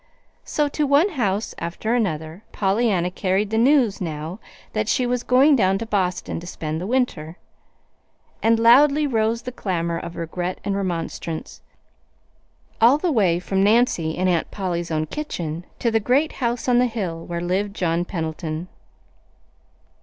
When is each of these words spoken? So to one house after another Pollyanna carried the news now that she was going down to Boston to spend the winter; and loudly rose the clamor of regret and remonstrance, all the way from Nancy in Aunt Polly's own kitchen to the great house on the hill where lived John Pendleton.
So 0.45 0.67
to 0.69 0.87
one 0.87 1.09
house 1.09 1.53
after 1.59 1.93
another 1.93 2.41
Pollyanna 2.51 3.11
carried 3.11 3.51
the 3.51 3.57
news 3.59 4.01
now 4.01 4.39
that 4.73 4.89
she 4.89 5.05
was 5.05 5.21
going 5.21 5.55
down 5.55 5.77
to 5.77 5.85
Boston 5.85 6.39
to 6.39 6.47
spend 6.47 6.81
the 6.81 6.87
winter; 6.87 7.37
and 8.41 8.57
loudly 8.57 9.05
rose 9.05 9.43
the 9.43 9.51
clamor 9.51 9.99
of 9.99 10.15
regret 10.15 10.57
and 10.65 10.75
remonstrance, 10.75 11.61
all 12.81 12.97
the 12.97 13.11
way 13.11 13.37
from 13.37 13.61
Nancy 13.63 14.17
in 14.17 14.27
Aunt 14.27 14.49
Polly's 14.49 14.89
own 14.89 15.05
kitchen 15.05 15.65
to 15.77 15.91
the 15.91 15.99
great 15.99 16.31
house 16.41 16.67
on 16.67 16.79
the 16.79 16.87
hill 16.87 17.23
where 17.23 17.39
lived 17.39 17.75
John 17.75 18.03
Pendleton. 18.03 18.69